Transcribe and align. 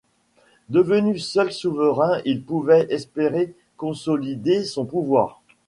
Devenu 0.69 1.19
seul 1.19 1.51
souverain 1.51 2.21
il 2.25 2.41
pouvait 2.41 2.87
espérer 2.89 3.53
consolider 3.77 4.65
son 4.65 4.83
pouvoir. 4.85 5.43